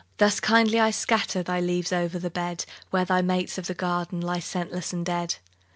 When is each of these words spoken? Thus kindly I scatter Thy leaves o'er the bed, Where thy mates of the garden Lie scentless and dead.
Thus 0.17 0.39
kindly 0.39 0.79
I 0.79 0.89
scatter 0.89 1.43
Thy 1.43 1.59
leaves 1.61 1.93
o'er 1.93 2.07
the 2.07 2.31
bed, 2.31 2.65
Where 2.89 3.05
thy 3.05 3.21
mates 3.21 3.59
of 3.59 3.67
the 3.67 3.75
garden 3.75 4.19
Lie 4.19 4.39
scentless 4.39 4.93
and 4.93 5.05
dead. 5.05 5.35